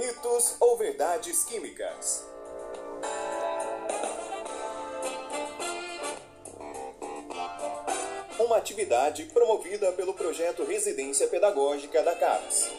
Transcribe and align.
Mitos 0.00 0.56
ou 0.58 0.78
verdades 0.78 1.44
químicas? 1.44 2.24
Uma 8.38 8.56
atividade 8.56 9.26
promovida 9.26 9.92
pelo 9.92 10.14
projeto 10.14 10.64
Residência 10.64 11.28
Pedagógica 11.28 12.02
da 12.02 12.14
CAPES. 12.14 12.70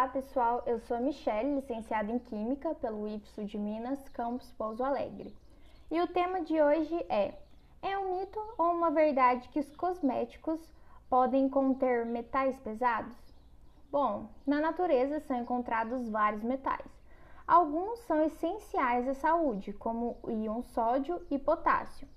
Olá 0.00 0.08
pessoal, 0.08 0.62
eu 0.64 0.80
sou 0.80 0.96
a 0.96 1.00
Michelle, 1.00 1.56
licenciada 1.56 2.10
em 2.10 2.18
Química 2.18 2.74
pelo 2.76 3.06
IPSO 3.06 3.44
de 3.44 3.58
Minas, 3.58 4.08
campus 4.08 4.50
Pouso 4.52 4.82
Alegre. 4.82 5.36
E 5.90 6.00
o 6.00 6.06
tema 6.06 6.40
de 6.40 6.58
hoje 6.58 7.04
é: 7.06 7.34
é 7.82 7.98
um 7.98 8.18
mito 8.18 8.40
ou 8.56 8.72
uma 8.72 8.90
verdade 8.90 9.46
que 9.50 9.60
os 9.60 9.76
cosméticos 9.76 10.58
podem 11.10 11.50
conter 11.50 12.06
metais 12.06 12.58
pesados? 12.60 13.14
Bom, 13.92 14.30
na 14.46 14.58
natureza 14.58 15.20
são 15.20 15.36
encontrados 15.36 16.08
vários 16.08 16.42
metais. 16.42 16.88
Alguns 17.46 17.98
são 17.98 18.24
essenciais 18.24 19.06
à 19.06 19.12
saúde, 19.12 19.74
como 19.74 20.16
o 20.22 20.30
íon 20.30 20.62
sódio 20.62 21.20
e 21.30 21.38
potássio. 21.38 22.08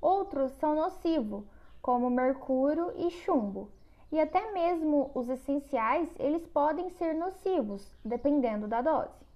Outros 0.00 0.50
são 0.54 0.74
nocivos, 0.74 1.44
como 1.80 2.10
mercúrio 2.10 2.92
e 2.96 3.12
chumbo 3.12 3.70
e 4.10 4.18
até 4.18 4.52
mesmo 4.52 5.10
os 5.14 5.28
essenciais, 5.28 6.08
eles 6.18 6.46
podem 6.46 6.90
ser 6.90 7.14
nocivos, 7.14 7.90
dependendo 8.04 8.66
da 8.66 8.80
dose. 8.80 9.26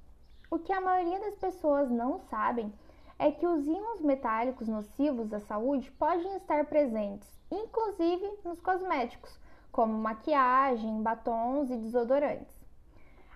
O 0.50 0.58
que 0.58 0.72
a 0.72 0.80
maioria 0.80 1.20
das 1.20 1.34
pessoas 1.34 1.90
não 1.90 2.18
sabem 2.18 2.72
é 3.18 3.30
que 3.30 3.46
os 3.46 3.66
íons 3.66 4.00
metálicos 4.00 4.68
nocivos 4.68 5.32
à 5.32 5.40
saúde 5.40 5.90
podem 5.92 6.36
estar 6.36 6.64
presentes, 6.66 7.28
inclusive 7.50 8.38
nos 8.44 8.60
cosméticos, 8.60 9.38
como 9.70 9.92
maquiagem, 9.92 11.02
batons 11.02 11.70
e 11.70 11.76
desodorantes. 11.76 12.54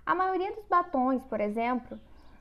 A 0.05 0.14
maioria 0.14 0.55
dos 0.55 0.66
batons, 0.66 1.22
por 1.24 1.41
exemplo, 1.41 1.98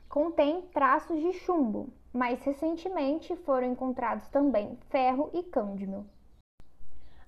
contém 0.08 0.62
traços 0.72 1.20
de 1.20 1.32
chumbo, 1.34 1.88
mas 2.12 2.42
recentemente 2.42 3.36
foram 3.36 3.66
encontrados 3.66 4.26
também 4.28 4.78
ferro 4.88 5.30
e 5.32 5.42
cândmio. 5.42 6.06